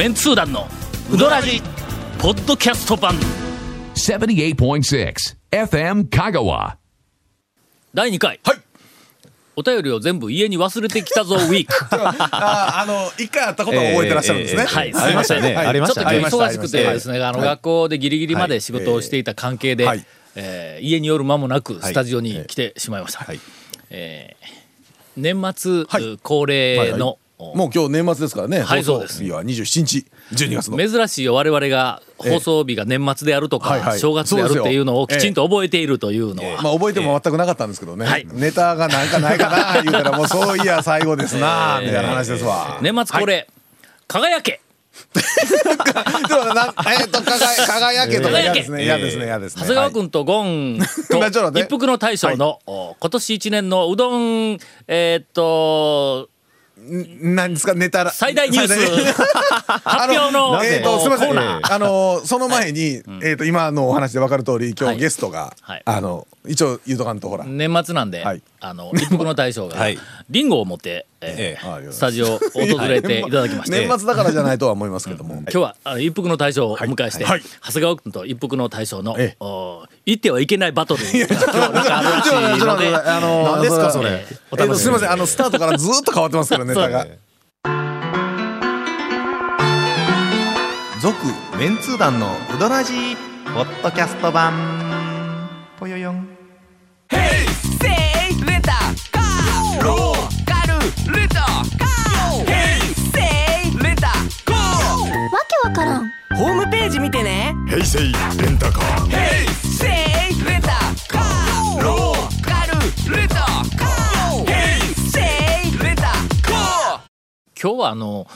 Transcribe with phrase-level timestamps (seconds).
[0.00, 0.66] メンツー団の
[1.12, 1.60] ウドラジ
[2.18, 3.12] ポッドキャスト版。
[3.94, 5.14] 78.6
[5.50, 6.76] FM Kagawa.
[7.92, 8.40] 第2回。
[8.42, 8.56] はい。
[9.56, 11.86] お便りを全部家に忘れてきたぞ ウィーク。
[11.94, 15.54] ああの一回あったことを覚えてらっしゃるんですね、はい、すありましたね。
[15.54, 17.48] はいありまちょっと忙しくてですね、あのはい。
[17.48, 20.06] 学校でギリギリまで仕事をしていた関係で、はい。
[20.34, 23.18] えー家に寄る間もなくスタジオに来てしまいました。
[23.18, 23.40] はい。
[23.90, 24.60] えー
[25.18, 26.18] 年末、はい。
[26.22, 27.18] 恒例の、
[27.54, 28.60] もう今日年末ですからね。
[28.60, 29.22] はいそうです。
[29.22, 30.06] 日は27日。
[30.32, 30.76] 12月の。
[30.76, 33.98] 珍しいよ我々が放送日が年末であるとか、はいはい。
[33.98, 38.26] 正月であるっていうのをきちんと覚えているというのは、まあ覚えても全くなかったんですけどね、はい。
[38.32, 43.48] ネタがなんかないかな言うたらもうそういや最後ですな みたいな話ですわ、年末恒例、
[44.06, 44.60] 輝け。
[45.10, 49.62] でもなえっと輝 輝けとか嫌ですね嫌ですね嫌ですね。
[49.62, 50.78] 長谷川君とゴン
[51.10, 51.26] と
[51.58, 56.28] 一服の大将の、お今年一年のうどんえーっと
[56.82, 57.74] 何ですか？
[57.74, 58.74] ネタら最大ニュース。
[59.84, 61.38] 発表のあえっとすみません。
[61.38, 64.96] あのその前にえっと今のお話で分かる通り今はい。
[64.96, 65.82] 日ゲストがはい。
[65.84, 67.44] あの一応言うとかんとほら。
[67.44, 69.98] 年末なんで、はいあの一服の大将がはい。
[70.28, 71.92] リンゴを持って、えーええ。
[71.92, 73.24] スタジオを訪れてい。
[73.24, 75.36] ただきまして、年末だからじゃないとは思いますけども。
[75.36, 77.40] 今日はあの一服の大将をお迎えして、はい。
[77.40, 79.44] 長谷川君と一服の大将の、ええ。
[79.44, 82.94] お言ってはいけないバトルが今日なんかあるらしいので。
[82.94, 84.78] あの何ですかそれええおえっと楽しみに。
[84.78, 85.10] すみません。
[85.12, 87.06] あのスタートからずっと変わってますからネタが。
[91.00, 91.16] 続
[91.58, 94.52] メンツー団のウドラジーポッドキャスト版
[106.40, 107.54] ホームページ見てね。
[107.68, 109.86] ヘイセイレンタカーヘイセ
[110.32, 110.68] イレンタ
[111.06, 114.46] カーローカルレンタカー。
[114.46, 115.20] ヘイセ
[115.68, 117.00] イレンタカー
[117.62, 118.26] 今日はあの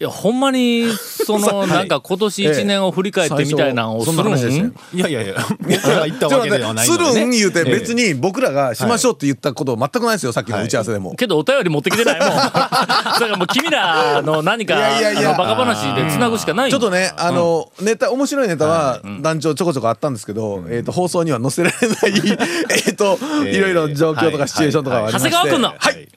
[0.00, 0.86] いやほんまに
[1.26, 4.70] そのなんか今年一年を振り返ってみたいなのをするそんな話でしたよ。
[4.70, 11.14] んいやいやいや僕ら言ったわけではないするん言うて別に僕らがしましょうって言ったこと全くないですよさっきの打ち合わせでも。
[11.16, 12.28] けどお便り持ってきてないもん。
[12.32, 15.34] だからもう君らの何かいやいやいや。
[15.34, 16.70] バカ話でつなぐしかない。
[16.70, 22.38] ちょっとね、あの、ネタ、面白いネタは、団長ちょこちょこあったんですけど、えっと、放送には載せられない、
[22.86, 23.58] えっと、い。
[23.58, 25.30] ろいろ状況とかシチュエーションとかはありまして。
[25.30, 25.74] 長谷川君の。
[25.78, 26.08] はい。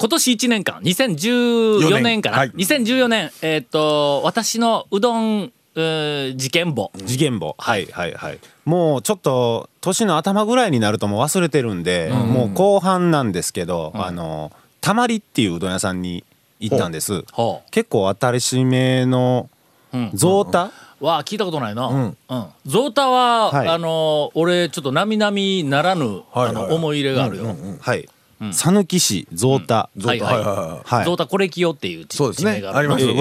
[0.00, 2.22] 今年1年間2014年。
[2.22, 2.50] かな、はい。
[2.52, 6.90] 2014年えーっと私のうどん、えー事件簿。
[7.06, 7.54] 次元簿。
[7.58, 7.86] はい。
[7.92, 16.24] はいはいもうちょっと年の頭ぐらいになるともう忘れてるんで、もう後半なんですけど、あのたまりっていううどん屋さんに
[16.60, 17.24] 行ったんです。
[17.32, 19.50] ほ結構新しめの
[19.92, 20.10] うん。
[20.14, 22.16] ゾータ、わあ聞いたことないな、うん。
[22.64, 23.68] ゾータは、はい。
[23.68, 28.08] あの俺ちょっと並々ならぬ、はいあの思い入れがあるよ、はい
[28.52, 31.04] 讃岐市ゾータ、はいはい、はいはいはいはい。
[31.04, 32.52] ゾータコレキヨっていう地そうですね。
[32.52, 33.14] 地名があります人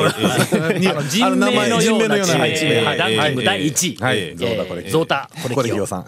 [1.35, 2.81] 名のような地名。
[2.83, 3.35] ランキングはい。
[3.43, 4.19] 第1位、はい。
[4.19, 6.03] えーゾータコレキヨゾータコレキヨこれきよさん。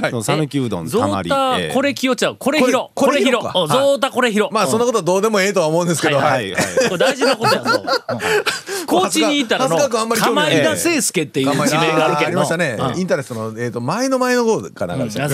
[0.00, 0.10] はい。
[0.10, 1.34] その讃岐うどんゾたまり、ー。
[1.34, 6.54] タええコレキヨちゃうこれひろここれれひろこれひろかうんゾータコレひろまあ、そんなことはどうでもええとは思うんですけど、はい
[6.98, 7.84] 大事なことやぞ。
[8.86, 12.26] 高知に行ったらの釜井田清介っていう地名があるけど。
[12.28, 12.78] ありましたね。
[12.96, 15.28] インタレストの、えっと、前の前の号かなんかでした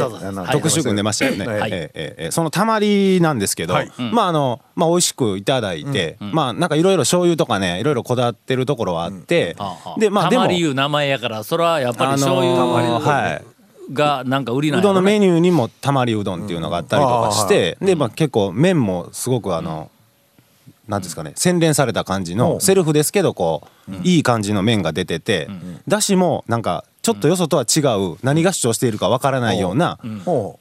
[0.53, 3.93] 特集組んでましたよね、そのたまりなんですけど、はい。
[4.12, 9.56] まああのまあ美味しくいただいて、まあなんかいろいろ醤油とかねいろいろこだわってるところはあって、
[9.99, 10.43] でまあでも。
[10.44, 13.44] たまりいう名前やからそれはやっぱりあ醤の油はい
[13.93, 19.91] がなんか売りなんうどんのメニニューにもたまりうどんっていうのがあったりとかして、でまあ結構麺もすごくあの、
[20.89, 25.49] なんていうんですかね洗練された感じのセルフですけどこう、いい感じの麺が出てて、
[25.89, 29.99] だしもなんかちょっとよそとは違う何が主張しているかわからないような、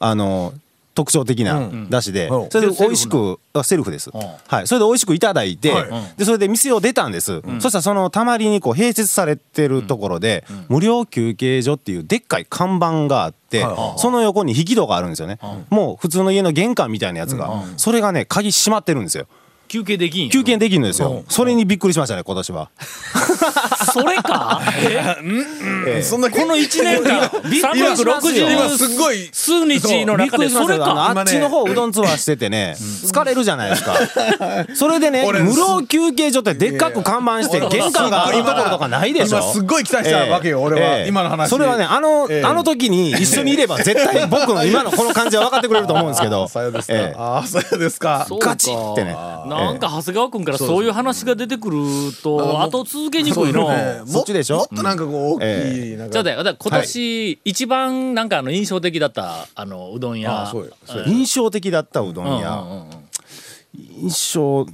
[0.00, 0.54] あの
[1.00, 2.50] 特徴的なだしで、うん。
[2.50, 6.18] それで美味しくあセルフです、はい、それで美味しくいただいて、はい。
[6.18, 13.64] でそれで店を出たんです、そしたらそのたまりにこう併設されてるところで、無料休憩所っていうでっかい看板があって、
[13.96, 15.38] その横に引き戸があるんですよね、
[15.70, 19.26] もう普通の家の玄関みたいなやつが、それがね鍵閉まってるんですよ。
[19.68, 22.70] 休憩できんや休憩できるんですよ、それにびっくりしましたね今年は
[23.92, 24.60] それか？
[26.02, 31.10] そんなこの1年間今すごい360数日の中でそれか？
[31.16, 33.94] あっちの方うどんツアーしててね、疲れるじゃないですか。
[34.74, 39.38] それでね俺無料休憩所ってでっかく看板して玄関があるところとかないでしょ？
[39.38, 41.08] 今すっごい期待したわけよ、俺は、ええ。
[41.08, 42.44] 今の話それはねあの、ええ。
[42.44, 46.44] あの時に一緒にいれば 絶対僕の今のこの感じは分かってくれると思うんですけど。
[46.44, 47.14] あさようですか、ええ。
[47.18, 48.24] ああさようですか。
[48.28, 48.48] そうか。
[48.50, 49.16] ガチってね。
[49.46, 51.76] なんか長谷川君からそういう話が出てくる
[52.22, 53.70] と後続けにくいの。
[53.80, 54.58] ねそっちでしょ？
[54.58, 56.12] もっとなんかこう大きい、えなんか。
[56.12, 60.42] じゃあだよだから今年一番なんかあの印象的だったあのうどん屋。
[60.42, 60.72] あそうよ。
[60.84, 61.04] そうよ。
[61.06, 63.00] 印象的だったうどん屋、うんうんうん
[63.72, 64.66] 印象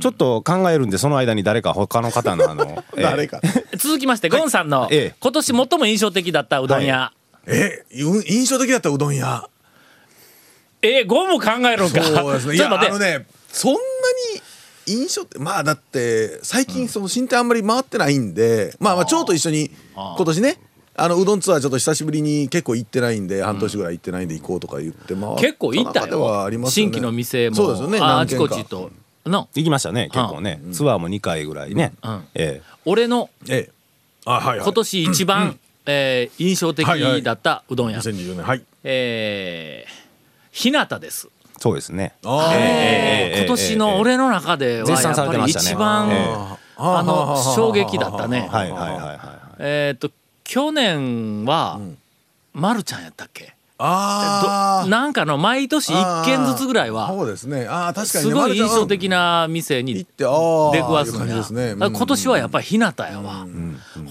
[0.00, 3.40] ちょっと考えるんでその間に誰か他の方のあの、 えー誰か。
[3.78, 5.14] 続きましてゴンさんのええ。
[5.20, 7.12] 今年最も印象的だったうどん屋、
[7.46, 9.48] えう印象的だったうどん屋？
[10.82, 12.02] えゴンも考えろんか。
[12.02, 12.54] そうですね。
[12.54, 14.31] いちょっとねそんなに
[14.86, 20.58] 印象ってまあだって最近その新店あんまり回ってないんで、まあまあ長と一緒に今年ね
[20.94, 26.92] あのうどんツアーちょっと久しぶりに結構行ってないんで、半年ぐらい行ってないんで行こうとか言って回結構行った中ではありよ、ますよね。
[26.92, 28.54] 新規の店もそうですよねああ何軒か。
[28.54, 28.90] ちこちと。
[29.24, 32.24] の行きましたね結構ね、ツアーも2回ぐらいね、ん。
[32.34, 33.70] え俺のええ。
[34.26, 34.64] あはいはい。
[34.64, 40.02] 今年一番、えー印象的はいはいだったうどん屋、2024年はいえー
[40.52, 41.30] 日向です、ー
[41.62, 42.14] そうですね。
[42.24, 46.62] 今年の俺の中ではやっぱり一番、ええ。
[46.76, 48.48] あの衝撃だったね。
[48.50, 49.18] はいはいはいはい
[49.60, 50.10] えっ、と
[50.42, 51.78] 去年は、
[52.52, 53.54] まるちゃんやったっけ？
[53.78, 54.88] あー。
[54.88, 57.68] なんかの毎年一軒ずつぐらいはそうですね。
[57.68, 58.30] ああ確かにね。
[58.30, 61.36] すごい印象な的な店行にってああ出くわすんや。
[61.36, 61.76] ですね。
[61.78, 63.46] 今年はやっぱり日向やわ、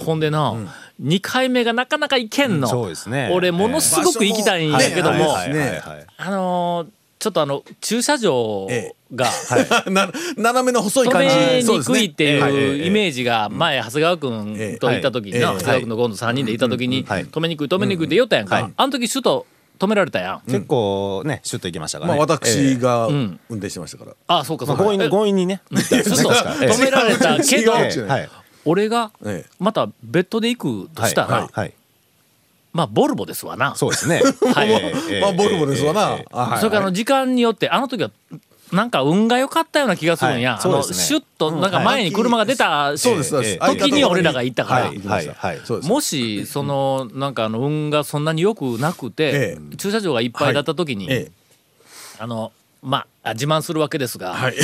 [0.06, 0.56] ほんでな、
[1.04, 3.30] 2回目がなかなか行けんの、そうですね。
[3.34, 9.30] 俺ものすごく行きたいんやけども、あのーちょっとあの駐車場えが
[9.92, 11.36] な斜めの細い止感じ。
[11.36, 12.82] めにくいってええい。
[12.82, 17.26] うイメージが前長谷川君と行った時に長谷川君の今度3人で行った時にはい。
[17.28, 18.64] 止めにくい止めにくいって言ったやんはい。
[18.64, 19.46] かあの時首都
[19.78, 20.42] 止められたやん。
[20.48, 23.40] 結構ねシュッと行きましたからまあね、私がん。
[23.50, 24.14] 運転してましたから。
[24.26, 24.82] あそうかそうか。
[24.84, 25.62] まあ強引に強引にね。
[25.72, 27.74] 止められたけど
[28.66, 29.50] 俺がええ。
[29.60, 31.50] また別途で行くとしたらはい。
[31.52, 31.74] はい
[32.74, 33.76] まあボルボですわな。
[33.76, 34.22] そうですね。
[34.54, 34.70] はい。
[34.70, 36.58] ええまあボルボですわな。
[36.58, 38.12] それからあの時間によってあの時は
[38.72, 40.60] なんか運が良かったような気がするんや、はい。
[40.64, 41.06] あのそうですね。
[41.06, 43.54] シュッとなんか前に車が出たそうですそうです。
[43.56, 45.62] ええ時に俺らが行ったから、はいはいはい。
[45.66, 45.90] そうです。
[45.90, 51.32] もしそのなんかあの運がそんなに良くなくて、え駐車場がいっぱいだった時に、ええ。
[52.20, 54.56] あのまあ自慢するわけですが、はい。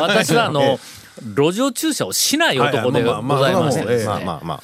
[0.00, 0.80] 私はあの、
[1.22, 4.60] 路上駐車をしない男ではいございましてですね、ま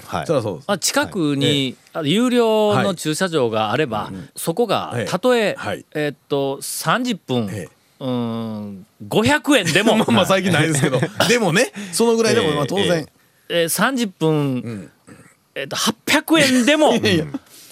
[0.66, 5.84] あ近くに、あ有料の駐車場があれば、そこがええたとえ、はい。
[5.94, 7.68] えーっと30分、ええ。
[8.00, 11.00] うーん500円でも、 まあまあ最近ないですけど。
[11.28, 13.06] でもねそのぐらいでもまあ当然。
[13.48, 14.90] えー、30分、
[15.54, 16.92] えーっと800円でも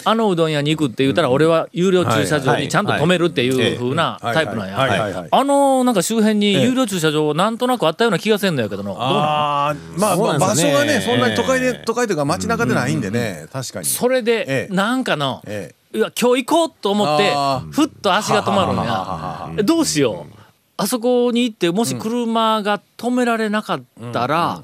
[0.05, 4.33] あのうどん屋に行くって言ったら俺は有料駐車場にちゃんと止めるっていう風なはい。
[4.33, 5.27] タイプなんや。
[5.31, 9.07] あのなんか周辺に有料駐車場なんとなくあったような気がせんのやけどのどうなん？
[9.09, 13.85] ああまあ場所がねそんなに都会でええ都会というか街中でないんでね確かに。
[13.85, 19.49] それえでえなんかのえいや今日行こうと思ってあふっと足が止まるんや。
[19.59, 20.33] えどうしよう？
[20.77, 23.81] あそこに行ってもし車が止められなかっ
[24.11, 24.63] たら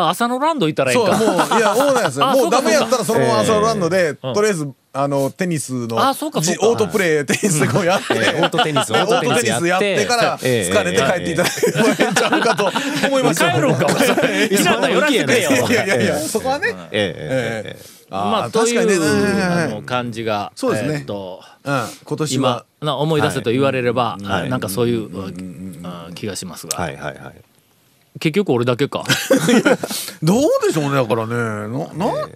[0.00, 1.16] あ朝のランド行ったらいいか。
[1.16, 2.26] そうもういやそうなんですよ。
[2.32, 4.34] もうダメやったらそのまま朝ランドでうん。
[4.34, 8.14] とりあえずあのテニスのオートプレイテニスでこうやって。
[8.14, 10.04] ええオートテニス オートテニスやって。
[10.06, 12.72] からええ疲れて帰っていただけんちゃうかと
[13.06, 13.50] 思いますよ。
[13.50, 13.86] 帰ろうか。
[13.86, 13.90] お
[14.26, 15.50] 前ひなた寄らせてくれよ。
[15.50, 16.68] いやいやいやそこはね。
[16.68, 19.06] ええええええまあとい確かにね。
[19.06, 20.94] うあの感じがそうですね。
[20.94, 24.50] えーっとうん今年今はな思い出せと言われれば、はい。
[24.50, 27.49] なんかそういう、うんあ気がしますが、はいはいはい
[28.20, 29.02] 結局俺だけか。
[30.22, 31.34] どうでしょうねだからね。
[31.34, 32.28] なな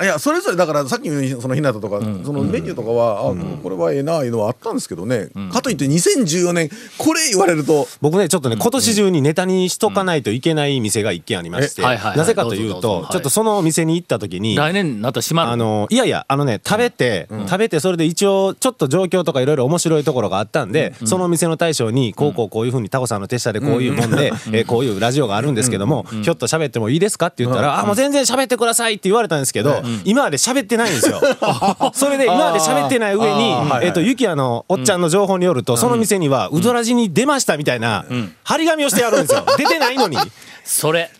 [0.00, 12.18] いやそれぞれだからさっきのその日向とか、そのメニューとかは、あこれはええなあいうのはあったんですけどね、かといって2014年これ言われると僕ねちょっとね今年中にネタにしとかないといけない店が一軒ありましてえはいはいはい。
[12.18, 31.20] なぜかというとちょっとそのお店に行った時に来年になったら閉まるあのいやいやあのね食べて、食べてそれで一応ちょっと状況とかいろいろ面白いところがあったんで、そのお店の大将にこうこうこういうふうにタコさんの手下でこういうもんで、えーこういうラジオがあるんですけども、ひょっと喋ってもいいですかって言ったら、あもう全然喋ってくださいって言われたんですけど、今まで喋ってないんですよ。
[31.94, 38.04] それで今まで喋ってない上にえっとゆきやのおっちゃんの情報によると、その店にはうどらじに出ましたみたいな
[38.44, 39.44] 張り紙をしてあるんですよ。
[39.56, 40.16] 出てないのに。
[40.64, 41.10] それ。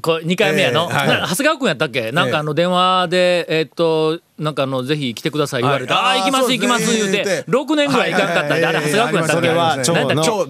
[0.00, 2.12] これ2回目やの、ええはいな長谷川君やったっけ？
[2.12, 7.18] なんかあの電話でえーっとなんかあのぜひ来てください言われて、はいああ行きます行きます言うて。
[7.18, 7.72] ね言うて。
[7.72, 9.40] 6年ぐらい行かんかったんで、あれ長谷川君やったっ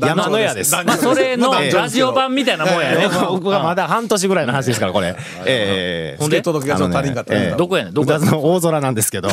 [0.00, 0.72] け山の屋です。
[0.75, 5.14] まあそれのラジオ版みたいなもんやね、僕がまだ半年ぐらいの話ですからこれ。
[5.44, 6.16] ええ。
[6.18, 7.94] ほんで届けが足りんかったどこやねん？
[7.94, 8.12] どこ
[8.54, 9.28] 大空なんですけど。
[9.28, 9.32] え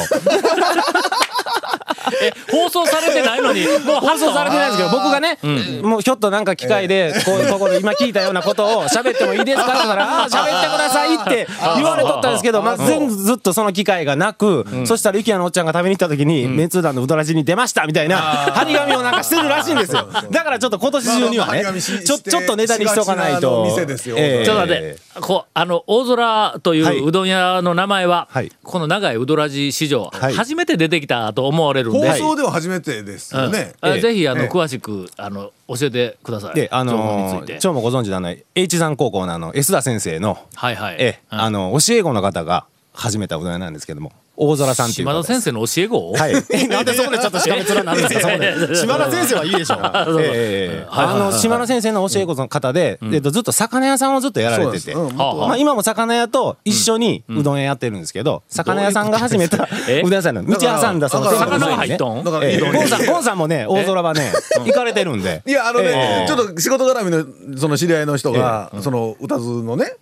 [2.69, 3.65] 放送されてないのに。
[3.85, 5.39] もう放送されてないんですけど僕がね、
[5.81, 20.07] もうひょっとなんか機会でこういうところ今聞いたようなことを喋ってもいいですかって言ったら「ああ喋ってください」って言われとったんですけど、まあ、全部ずっとその機会がなく、そしたらゆきやのおっちゃんが食べに行った時に「メンツー団のうどらじに出ました」みたいな張り紙をなんかしてるらしいんですよ。
[20.31, 33.73] だからちょっと今年中にはねちょちょっとネタにしとかないとの店ですよええちょっと待って、こうあの大空といはいううどん屋の名前は、はいこの長いうどらじ史上、はい初めて出てきたと思われるんんで、放送では初めてですよね。
[33.81, 36.55] あええぜひあの、ええ詳しくあの教えてください。
[36.55, 40.95] であのついて長もご存知のあの H 山高校のあの S 田先生のはいはい。
[40.99, 44.11] ええうんあの教え子の方が始めたうどん屋なんですけども
[44.41, 46.13] 大空さんっていう島田先生の教え子？
[46.13, 46.33] はい。
[46.49, 48.75] えなんでそこでちょっとしかめ面になるんですか、 そこで。
[48.75, 49.75] 島田先生はいいでしょ。
[50.21, 50.87] ええ。
[50.89, 54.95] あの、島田先生の教え子の方で、えっと、ずっと魚屋さんをずっとやられてて。
[54.95, 62.23] まあ、今も魚屋と一緒にうどん屋やってるんですけど、魚屋さんが始めたうえどん屋さんの道挟んだその魚は入っとん？
[62.23, 64.31] ゴンさん、ゴンさんもね、大空はね、
[64.65, 65.41] 行かれてるんで。
[65.45, 66.27] いやあのね、ええ。
[66.27, 69.95] ちょっと仕事絡みのその知り合いの人が、その歌津のね、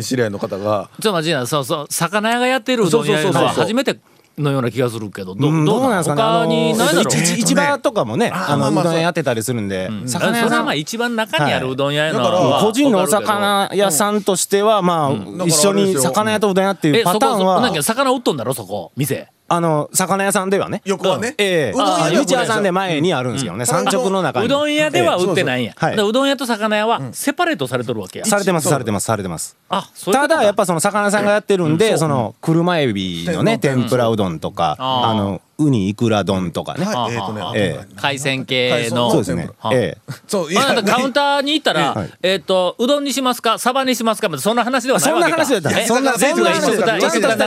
[0.00, 0.88] 知り合いの方が。
[1.00, 3.64] ちょっと待ちな、そうそう、魚屋がやってるうどん屋いうのはそうそうそうそう。
[3.64, 3.98] 初めて
[4.38, 6.22] のような気がするけど、どうんどうなんですかね？
[6.22, 7.10] 他にないだろう？
[7.10, 10.58] 市市場とかもね、あの、うどん屋やってたりするんで、魚屋さん。
[10.60, 19.28] はまあ一番中にあるうどん屋やのはいだからは個人のお魚屋さんとしては、まあ、一緒に魚屋とうどん屋っていえ、うパターンはそなんか、魚売っとんだろ、そこ、店。
[19.52, 20.80] あの、魚屋さんではね。
[20.84, 21.70] 横はね、ええ。
[21.72, 24.46] うどん屋さんで前にあるんですけどね、三直の中に。
[24.46, 25.72] うどん屋では売ってないんや。
[25.82, 26.12] ええそう。
[26.12, 28.26] どん屋と魚屋はセパレートされとるわけや。
[28.26, 29.56] されてます、されてます、されてます。
[29.68, 36.84] あ、そうただ、やっぱその魚屋さんがやってるんで、その、車エビのね、天ぷらうどんとか、あの、ウニいくら丼とかね。
[36.84, 37.58] はい。
[37.58, 39.10] ええね海鮮系の。
[39.10, 39.50] そうですね。
[39.58, 39.74] は。
[39.74, 40.12] ええ。
[40.26, 42.10] そういあなんかカウンターに行ったら、はい。
[42.22, 45.38] えっ、と、うどんにしますか、サバにしますか、そんな話ではないそんわけか。
[45.38, 46.90] な話だったえそんな、そ全部がちゃんとした、ち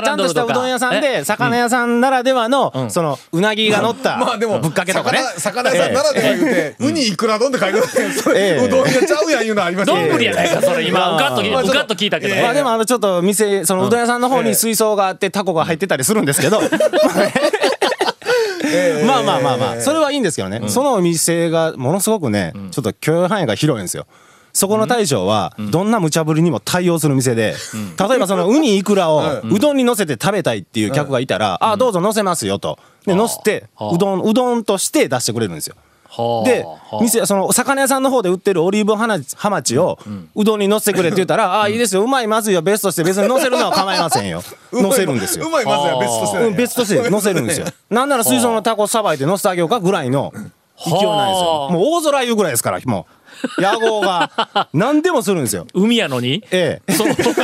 [0.10, 5.20] ゃんとしたうどん屋さんで、魚屋さんならではの、その、うなぎが乗った、まあでもぶっかけとかね。
[5.38, 12.36] 魚魚屋さんならでは言うて、ウニいくら丼って書いてあってそれ、ええうどん屋ちゃうやんいうのありましたどんぶりやないか、それ、今、まあうかっとうかっと聞いたけど。
[12.36, 16.62] まあでもあのちょっと店そのうどん屋さんの方に水槽があってタコが入ってたりするんですけど
[19.06, 19.82] まあまあまあまあ。
[19.82, 20.62] それはいいんですけどね。
[20.68, 24.06] そのお店がものすごくねちょっと許容範囲が広いんですよ。
[24.54, 27.56] そこの大将はどんな無茶ぶりにも対応する店で
[28.00, 32.78] 例えばそのウニイクラをうどんに乗せて食べたいっていう客がいたら「あどうぞ乗せますよ」と。
[33.06, 35.76] で乗せてうどんうどんとして出してくれるんですよ。
[35.76, 35.83] はあ
[36.46, 37.00] ではあ。
[37.02, 39.98] 店その魚屋さんの方で売ってるオリーブハマチを
[40.36, 42.04] うどんに乗せてくれって言ったら「ああいいですよ。
[42.04, 42.62] うまいまずいよ。
[42.62, 45.48] ベストして別に乗せるのは構いませんよ」 乗せるんですよ。
[45.48, 45.50] う。
[45.50, 47.68] まいまずは別としてうん別として 乗せるんですよ。
[47.90, 51.08] なんなら水槽のタコさばいて乗せてあげようかぐらいの勢いなんですよ。
[51.08, 51.74] はあ。
[51.74, 53.23] もう大空言うぐらいですからもう
[53.60, 54.30] 野号が
[54.74, 55.68] 何でもするんですよ。
[55.74, 56.44] 海やのに？
[56.52, 56.94] ええ。
[56.94, 57.42] そうそうそ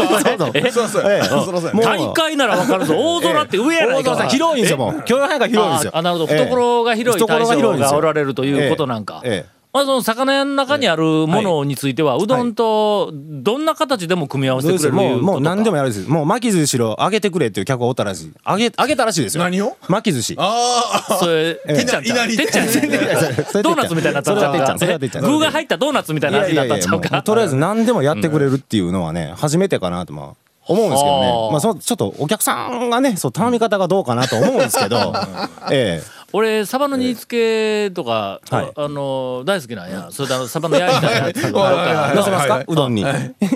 [0.48, 0.52] う。
[0.54, 0.72] え？
[0.72, 1.84] そうそう、ええ。
[1.84, 2.96] 大会ならわかるぞ。
[2.98, 4.28] 大空って上やないか。
[4.28, 5.04] 広いんですよもう。
[5.04, 5.92] 許容範囲が広いんですよ。
[5.94, 6.34] ああなるほど。
[6.34, 6.44] ええ。
[6.46, 7.90] 懐が広い大懐が広いんですよ。
[7.90, 20.36] 将がおられるということなんか、ええええまあ、その魚屋の中にあるものについては、うどんとどんな形でも組み合わせてくれるもうもう何でもややるんですもう巻き寿司を揚げてくれっていう客がおったらしい揚げ揚げたらしいですよ何を巻き寿司。
[20.40, 22.28] ああそれ てっちゃんちゃう。
[22.30, 22.66] てっちゃん
[23.62, 25.22] ドーナツみたいになったんちゃうか？
[25.22, 27.22] 具が入ったドーナツみたいな味になったんちゃうか？
[27.22, 30.14] とりあえず何でもやってくれるっていうのはね初めてかなと。
[30.14, 35.14] まあ思うんですけどはあねまあそのちょっとお客さんがねそう頼み方がどうかなと思うんですけど。
[35.72, 38.72] え俺サバの煮付けとか、はい。
[38.76, 40.10] あの大好きなんや。
[40.12, 43.02] それであのサバの焼いたやつとかえ乗せますはいかうどんに。
[43.02, 43.06] い。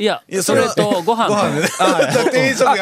[0.03, 1.29] やいやそれとご飯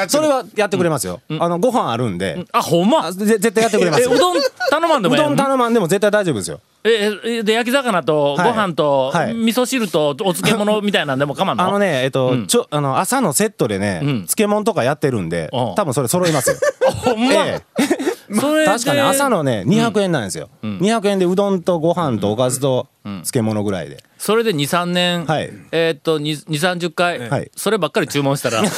[0.08, 1.22] それはやってくれますよ。
[1.40, 2.46] あのご飯あるんで。
[2.52, 3.12] あほんま？
[3.12, 4.38] 絶対やってくれますうどん
[4.70, 6.60] 頼まんでもうどん頼まんでも絶対大丈夫ですよ。
[6.84, 8.54] ええで焼き魚とごはい。
[8.54, 9.34] 飯とはい。
[9.34, 11.68] 味噌汁とお漬物みたいなんでも構わんの？
[11.68, 12.48] あのねえっと、うん。
[12.48, 14.10] ちょあの朝のセットでね、うん。
[14.26, 15.76] 漬物とかやってるんで、うん。
[15.76, 16.56] 多分それ揃いますよ。
[17.04, 25.52] ほんま、ええそれで確かに朝のね200円なんですよ、200円でうどんとご飯とおかずと漬物ぐらいで、それで23年、はい。
[25.72, 27.52] えーっと2 3 0回、はい。
[27.56, 28.62] そればっかり注文したら。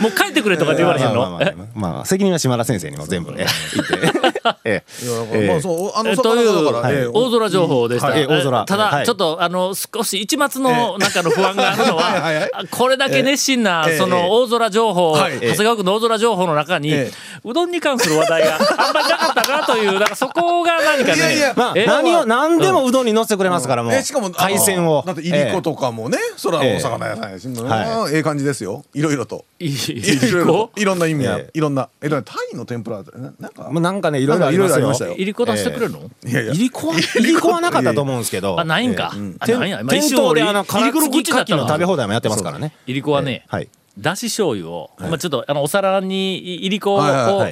[0.00, 4.27] もう帰ってくれとかって言われへんの、まあまあ責任は島田先生にも全部ね言って
[4.64, 5.46] ええ。
[5.48, 8.22] まあそうあのえとい魚がだう、から、ええ大空情報でした、はい。
[8.22, 8.64] え大空。
[8.64, 9.06] ただ、はい。
[9.06, 13.98] ちょっとあの少し一末の中の不安があるのはこれだけ熱心な、ええ。
[13.98, 15.34] その大空情報、はい。
[15.40, 17.10] 長谷川区の大空情報の中に、え
[17.44, 26.76] うどんに関する話題があんまりなかったなというだからそこが何かねいやいやまあえ何を何でもうどんに乗せてくれますからもう、えしかも海鮮をだっていりことかもね、そらええ。
[26.76, 28.84] お魚屋さんやし、はええ感じですよ。
[28.94, 29.44] いろいろと。
[29.58, 30.70] いろいろと。
[30.76, 31.38] いろんな意味や。
[31.38, 31.50] ええ。
[31.54, 31.88] いろんな。
[32.00, 33.70] えだからタイの天ぷらななんか。
[33.70, 34.88] もうなんかねいろいろありますよ。
[34.88, 35.16] なんかいろいろありましたよ。
[35.16, 36.52] いりこ出してくれるの、いやいや。
[36.52, 37.50] いりこはいりこ。
[37.50, 38.58] はなかったと思うんですけど。
[38.58, 39.34] あないんか、ええ。
[39.40, 42.72] あ店なん店頭であのいりこの食べ放題題もやってますからね。
[42.86, 46.98] いりこはね、はいだし醤油を、まあ、ちょっとあのお皿にいりこを、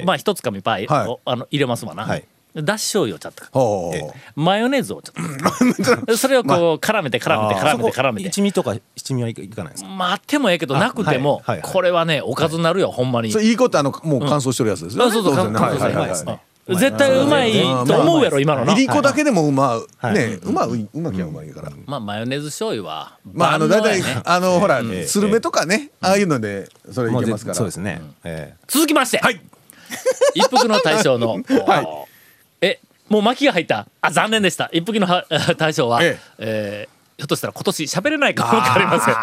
[0.05, 1.07] まあ一つかみパイ、はい。
[1.07, 2.25] をあの入れますわな、はい。
[2.55, 4.13] だし醤油をちょっと。
[4.35, 6.15] マヨネーズをちょっと。
[6.17, 8.27] それをこう絡めて絡めて絡めて絡めて。
[8.29, 9.89] 一味とか七味はいかないですか？
[9.89, 13.29] まああってもええけどなくても、これはねおかずになるよ、ほんまに。
[13.29, 15.09] いいことあのもう乾燥してるやつですよね。
[15.09, 16.39] あそうそう乾燥はいはいはい乾燥ですね
[16.75, 17.53] 絶対うまい
[17.85, 18.73] と思うやろ今のな。
[18.73, 20.13] いりこだけでもうまうはい。
[20.13, 21.71] ねうまううまきゃうまいから。
[21.85, 27.55] まあマヨネーズ醤油はまああの万大体あのほらええスルメとかねああいうのでそれいけますから。
[27.55, 28.01] そうですね。
[28.23, 28.57] ええ。
[28.67, 29.39] 続きまして、はい。
[30.35, 31.37] 一服の大将の、
[32.61, 33.87] えもう巻きが入った。
[34.01, 34.69] あ残念でした。
[34.73, 35.25] 一服のは
[35.57, 36.87] 大将は、ええ。
[36.93, 39.15] ーひょっとしたら今年喋れないかもわかりません。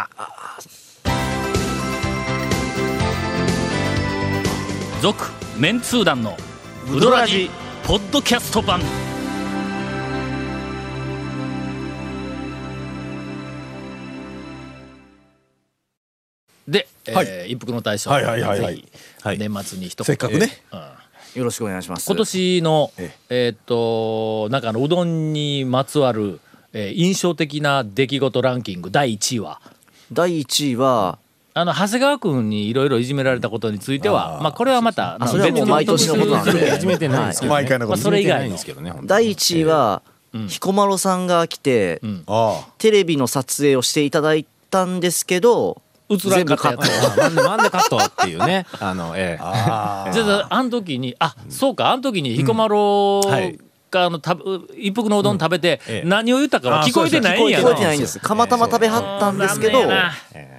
[5.01, 5.23] 続
[5.59, 6.37] メンツー団の
[6.93, 7.51] ウドラジ
[7.85, 8.81] ポッドキャスト版。
[16.69, 17.53] で、えーはい。
[17.53, 18.77] 一服の大将、はいはいはいはい。
[18.77, 20.05] ぜひ年末に一言。
[20.05, 20.51] せっかくね。
[20.73, 20.81] うん。
[21.39, 22.07] よろしくお願いします。
[22.07, 23.49] 今年のええ。
[23.51, 26.41] ーっとなんかあのうどんにまつわる、
[26.73, 29.61] えー印象的な出来事ランキング第1位は？
[30.13, 31.19] 第1位は
[31.57, 36.69] あの長谷川君にいろいろいじめられたことについてはまあこれはまたあそれはもう毎年のことなんで。
[36.69, 37.99] 始めてないんですけど、毎回のこと。
[37.99, 40.03] それ以ない外ですけど第1位は
[40.49, 45.81] 彦摩呂さんが来てあテレビの撮影をしていただいたんですけど
[46.11, 48.67] 映らんかったやつあなんでカットっていうね。
[48.81, 49.41] あのええ。
[49.41, 53.57] あじゃああの時にあそうかあの時に彦摩呂はい。
[53.93, 54.37] があのた
[54.77, 56.09] 一服のうどん食べてええ。
[56.09, 57.65] 何を言ったかは聞こえてないんやな。
[57.65, 58.19] 聞こえてないんです。
[58.19, 60.03] 釜玉食べはったんですけど残念や
[60.43, 60.54] な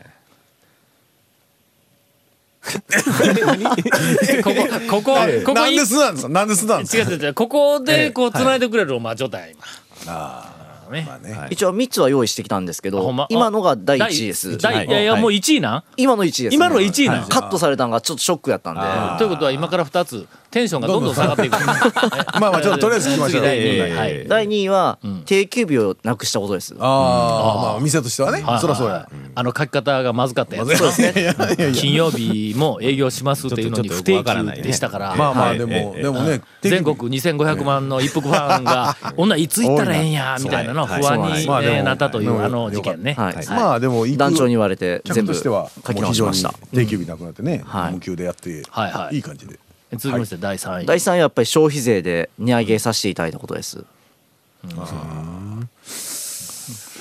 [4.44, 6.30] ここここあここなんで素なんですか？
[6.30, 7.04] なんで素なんですか？
[7.04, 7.34] 違う違う違う。
[7.34, 9.64] ここでこう繋いでくれるお前状態今。
[10.08, 10.52] あ
[10.90, 11.06] ね。
[11.08, 11.48] まあね。
[11.50, 14.58] 一応3つは用意してきたんですけど今のが第1位です。
[14.58, 14.90] 第い。
[14.90, 15.84] やいやもう1位なん？
[15.98, 17.28] 今の1位です今の1位なん？
[17.28, 18.82] カットされたのがちょっとショックやったんで。
[19.18, 21.54] ということは今から2つテンションがどんどん下がっていく。
[22.40, 23.44] まあまあちょっととりあえず聞きましょう。
[23.44, 24.28] 次第二位ええはい。
[24.28, 26.76] 第2位は定休日をなくしたことです。
[26.80, 28.42] ああまあ店としてはね。
[28.42, 28.60] はい。
[28.60, 29.08] そりゃそうや。
[29.36, 30.78] あの書き方がまずかったやつ。
[30.78, 31.36] そうですね。
[31.76, 35.16] 金曜日も営業しますっていうのに不定休でしたから。
[35.16, 35.56] まあまはい。
[35.56, 36.04] あでもええ。
[36.04, 42.46] でもね全国2500万の一服ファンが 「女いつ行ったらええんや」みたいなの不安になったというはい。
[42.46, 43.14] あの事件ね。
[43.14, 43.48] はい。
[43.48, 47.94] まあでも団長に言われて全部客としては書きもう非常に直しました定休日なくなってねはい。
[47.94, 49.22] 無給でやってはいはい。
[49.22, 49.60] 感じで。
[49.94, 50.86] 続きまして第3位。
[50.86, 53.84] 第3位はやっぱり消費税で値上げさせていただいたことです。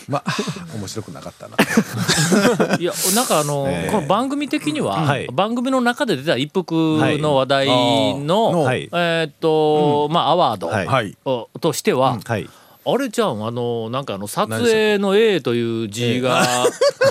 [0.09, 0.37] まあ
[0.77, 1.57] 面白くなかったな。
[2.79, 5.27] いやなんかあの、ええこの番組的には、はい。
[5.33, 12.49] 番組の中で出た一服の話題の、えーっと、まあアワード、としては、はい。
[12.87, 16.45] あれじゃんあのなんかあの撮影の A という字が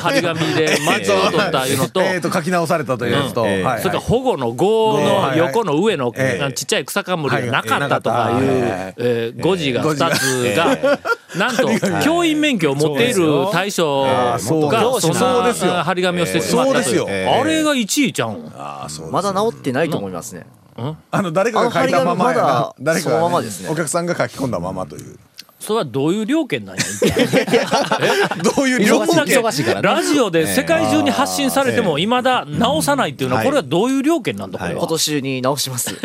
[0.02, 2.02] 張り紙で松を取ったいうのと。
[2.02, 3.42] えーと書き直されたというやつと。
[3.42, 3.50] うん。
[3.50, 3.82] ええはい。
[3.82, 11.00] それから保護の5の横の上のええちっちゃい草冠がなかったとかいうはいえー誤字が2つが
[11.36, 12.04] なんと紙。
[12.04, 14.62] 教員免許を持っている大将がそん
[15.16, 15.74] そうですよ。
[15.74, 16.84] な張り紙をしてしまったという。
[16.84, 17.34] そうですよ。
[17.42, 18.52] あれが1位ちゃうん？
[18.56, 20.46] ああそうですまだ治ってないと思いますね。
[21.12, 23.70] あの誰かが書いたまま誰かがそのままですね。
[23.70, 25.18] お客さんが書き込んだままという
[25.66, 26.84] それはどういう料金なんや？
[28.44, 29.32] どういう料金こんだけ
[29.82, 34.80] ラジオで世界中に発信されてもいまだ直さないっていうのはこれはどういう料金なんだこれは？
[34.82, 35.96] 今年中に直します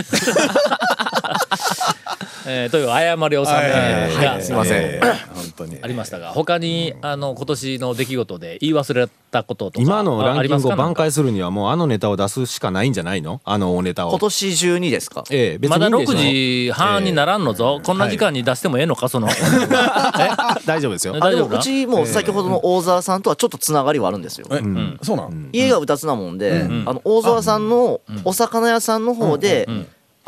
[2.49, 4.83] えーという誤り納めがはいすいません。
[4.83, 5.79] えー本当に。
[5.83, 10.95] ありましたが他にあの今年の出来事で言い忘れたこととか今のランキングを挽ありますか？
[10.95, 13.41] 回するにはもうあのネタを出すしかないんじゃないの？
[13.45, 14.11] あのおネタを。
[14.11, 15.25] 今年中にですか？
[15.31, 19.29] ええ別まだにいいんでしょ？6時半にならんのぞ、こんな時間に出してもええのかその。
[20.67, 21.15] 大丈夫ですよ。
[21.17, 21.57] あ大丈夫？
[21.57, 24.47] うちも先ほどの大沢さんとはちょっとつながりはあるんですよ。
[24.51, 24.61] え
[25.03, 25.51] そうなん。
[25.53, 29.69] 家が二つなもんで、あの大沢さんのお魚屋さんの方で、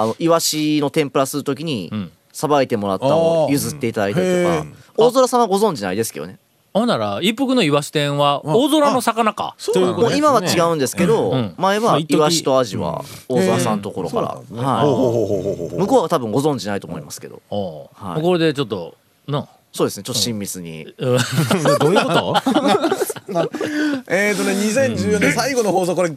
[0.03, 1.93] あのイワシの天ぷらするときに
[2.33, 6.39] さばいてもらったのを譲っていただいたりとへかー大空さんはご存知ないですけどね。
[6.73, 9.55] ほんなら一服のイワシ店は大空の魚か。
[9.59, 11.55] そうなのもう今は違うんですけど、ん。
[11.59, 15.69] 前はイワシとアジは大沢さんのところから、ほうほうはほうほうほうほう。
[15.75, 17.43] い、向こうは多分ご存知ないと思いますけど。
[17.51, 18.23] はい。
[18.23, 18.95] これでちょっと
[19.27, 19.49] な。
[19.73, 20.05] そうですね。
[20.05, 21.19] ちょっと親密に、うん。
[21.81, 22.35] どういうこと？
[24.09, 26.13] えーとね2014年最後の放送これ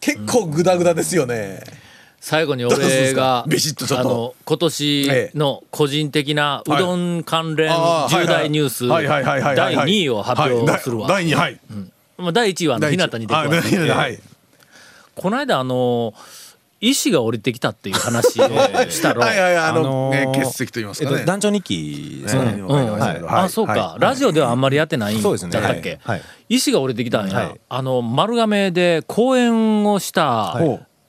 [0.00, 1.62] 結構グダグダですよね
[2.22, 4.08] 最後に俺がか ビシッとちょっと。
[4.08, 11.08] あの今年の個人的なうどん関連重大ニュース第2位を発表するわ。
[11.08, 11.34] 第2位。
[11.34, 11.60] はい
[12.18, 14.22] まあ第1位はあの日向に出てあます
[15.16, 16.14] この間あの
[16.80, 18.44] 石が降りてきたっていう話を
[18.88, 19.56] したろはいはい。
[19.56, 22.24] あのあのーね欠席と言いますえっとかね団長日記
[23.26, 24.00] あそうか、はい。
[24.00, 25.58] ラジオではあんまりやってないんだそうですね。
[25.58, 26.18] ったっけ、はい。
[26.18, 26.22] はい。
[26.48, 27.60] 石が降りてきたんや、はい。
[27.68, 30.56] あの丸亀で公演をした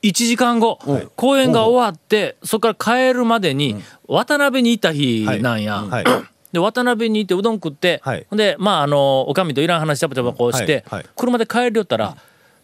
[0.04, 0.80] 1時間後、
[1.16, 6.06] 公演が終わってそこから帰るまでに渡辺にいた日なんや、はい。
[6.52, 10.86] で渡辺に行ってうどん食って、でまああのおかみといらん話ちゃばちゃばこうして、
[11.16, 12.16] 車で帰りよったら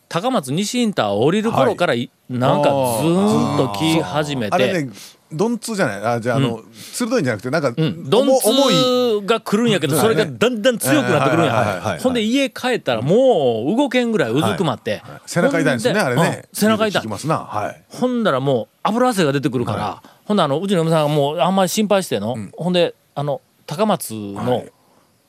[0.10, 4.90] 高松西インターを降りる頃からい、なんかずーっと来始めて、あれね
[5.32, 6.04] 鈍痛じゃない？
[6.16, 12.00] あじゃああの、鋭いんじゃなくてなんか、うん、鈍重重い痛が来るんやけど、それがだんだん強くなってくるんはいはいはいや。
[12.02, 15.04] ほんで家帰ったらもう動けんぐらいうずくまって。
[15.28, 16.42] 背中痛いですよねあれね。
[16.44, 16.50] うん。
[16.54, 17.02] 背中痛い。
[17.02, 17.08] 聞き。
[17.08, 17.38] ますな。
[17.38, 17.84] はい。
[17.90, 24.72] ほんだらもう油汗が出てくるから、ほんであのうちの嫁さんがもうあんまり心配しての、ほんであの高松の、はい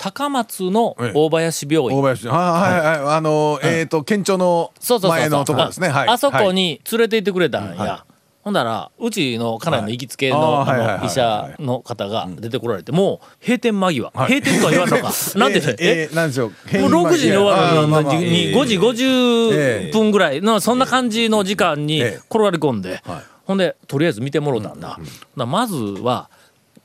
[0.02, 1.12] 高松のええ。
[1.14, 3.16] 大林病院、大林はいはいはい。
[3.16, 5.28] あのえっと県庁のそうそうそうそう。
[5.28, 5.88] 前のところですね。
[5.90, 6.08] はい。
[6.08, 6.54] ああそこはい。
[6.54, 8.06] に連れて行ってくれたんや、
[8.42, 10.64] ほんだらうちの家内の行きつけの,、
[11.04, 14.40] 医者の方が出てこられてもう閉店間際、はい。
[14.40, 15.12] 閉店とは言わんのか。
[15.36, 15.60] なんで？
[15.60, 16.08] ね、えーえ？
[16.10, 16.48] ーなんでしょう？
[16.78, 23.22] もう6時に終わるのにに5時50ええ分ぐらいのそんな感じの時間にええ転がり込んで、はい。
[23.44, 24.98] ほんでとりあえず見てもろたんだ,、
[25.36, 26.30] だまずは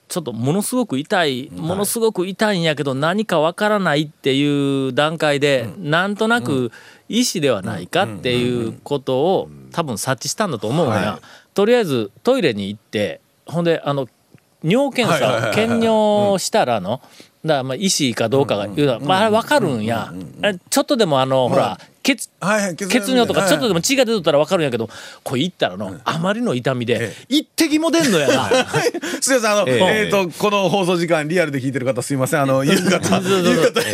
[0.08, 6.72] ちょっとものすごく痛いものすごく痛いんやけど何かわからないっていう段階で、なんとなく
[7.10, 11.20] 医師ではないかっていうことを多分察知したんだと思うんや、
[11.54, 14.08] とりあえずトイレに行ってほんであの
[14.64, 17.02] 尿検査を検尿したらの、
[17.46, 20.14] だまあ医師かどうかが言うのは、まあ、あれ分かるんや、
[20.70, 24.88] ちょっとでもあの、ほら血はいはい血尿とかちょっとでもも血が出とったら分かるんやけど
[25.24, 28.50] これ行ったらの、あまりの痛みで一滴も出んのやな。
[29.22, 30.08] すいませんあのええ。
[30.08, 33.20] っとこの放送時間リアルで聞いてる方すいませんあの夕方。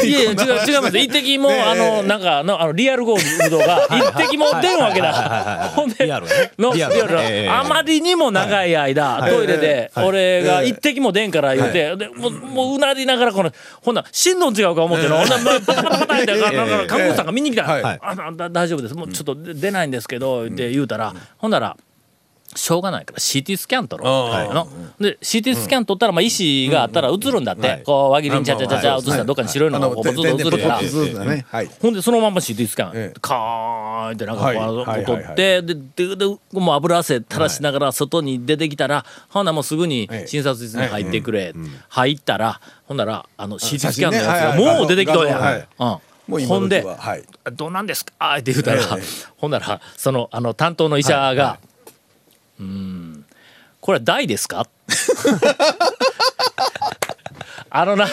[0.06, 0.36] いやいや違う
[0.68, 0.98] 違います。
[0.98, 5.72] 一滴も、あのなんかあのあのリアルゴールドが一滴も出んわけだ。
[5.74, 6.52] ほんでリアルね。
[6.60, 18.96] のリアルあまりにも長い間、トイレで俺が一滴も出んから言うて、でもうもううなりながらこのほんなしんどん違うか思っての、ほんならパタパタパタってなんか看護師さんが見に来た、はいあ大丈夫です。
[18.96, 21.78] もうちょっと出出ないんですけどって言うたら、ほんなら
[22.54, 24.54] しょうがないから CT スキャン取ろう。
[24.54, 24.68] の。
[25.00, 30.80] で CT スキャン取ったらまあ石があったら映るんだって、こう輪切りにちゃちゃちゃちゃ映したらどっかに白いのがこうポツッと映るから。
[31.82, 33.20] ほんでそのまま CT スキャン、ええ。
[33.22, 40.28] カーンってなんかこう、取って、でででもう油汗垂らしながら外に出てきたら、ほんならもうすぐにええ。
[40.28, 41.54] 診察室に入ってくれ、
[41.88, 45.28] 入ったらほんならあの CT 写スキャンのやつがもう出てきとん。
[45.28, 45.98] や、うん
[46.40, 46.98] ほんで時は。
[46.98, 49.04] はい「どうなんですか?」って言うたら、ええ。
[49.38, 51.58] ほんならそのあの担当の医者が
[52.60, 53.26] 「うーん
[53.80, 54.68] これは大ですか?
[57.74, 58.06] 」あのな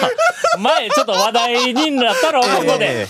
[0.61, 3.09] 前ちょっと話題になったろここで。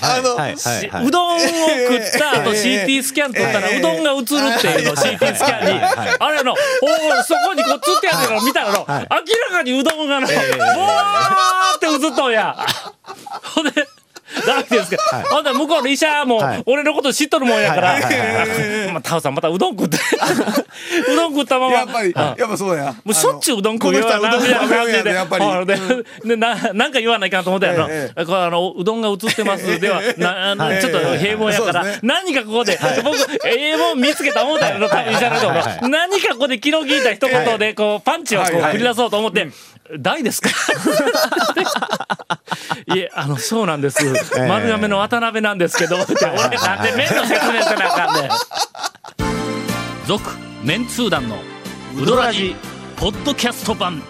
[1.05, 1.47] うどんを食
[1.95, 5.81] った後 CT スキャン取ったらうどんが映るっていうの CT スキャンに。
[6.19, 6.57] あれのお
[7.23, 9.07] そこにこうつってやってるの見たらの明ら
[9.53, 12.57] かにうどんがのボワーって映っとんや。
[13.55, 13.87] ほんで
[14.47, 16.63] ダメですかほんで向こうの医者もはい。
[16.67, 18.03] 俺のこと知っとるもんやからはい。
[18.03, 19.99] はいはいまあタオさんまたうどん食って。
[21.11, 21.75] うどん食ったまま。
[21.75, 22.15] やっぱりうん。
[22.15, 22.95] やっぱそうや。
[23.05, 25.45] もうしょっちゅううどん食うようどんなみたいな感じで食うやんやっぱり。
[25.45, 25.67] うん。
[25.67, 25.77] で
[26.25, 29.81] でななんか言わないかんと思ったやろ、えこれあのうどんが映ってます。
[29.81, 31.99] ではな ちょっと平凡やから、ね。
[32.03, 38.63] 何かここで、僕ええもん見つけた思ったやろ多分医者のところ何かここで気の利いた一言でこうパンチをこうはい。
[38.63, 38.75] はい。
[38.75, 39.49] 繰り出そうと思って
[39.99, 40.51] 「大ですか?
[42.95, 43.99] 」いえあのそうなんです、
[44.49, 48.31] 丸亀の渡辺なんですけどって俺なんで麺の説明せなあかんねん。
[50.07, 50.31] 続
[50.63, 51.37] メンツー団の
[51.97, 52.57] ウドラジ
[52.97, 54.03] ポッドキャスト版。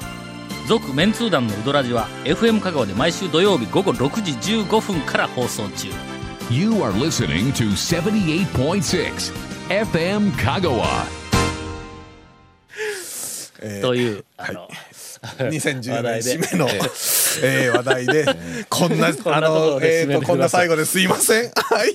[0.68, 5.88] 続メンツー団のウドラジは FM 香川で毎週土曜日午後6時15分から放送中。
[6.50, 9.32] You are listening to 78.6
[9.68, 10.86] FM Kagawa.
[13.82, 14.68] という、あの
[15.22, 16.68] 2010年話題で締めの、
[17.42, 18.24] えー話題で
[18.68, 21.50] こんなあのえーとこんな最後ですいません。
[21.54, 21.94] はい